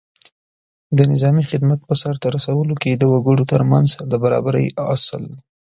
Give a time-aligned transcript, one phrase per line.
[0.97, 5.23] د نظامي خدمت په سرته رسولو کې د وګړو تر منځ د برابرۍ اصل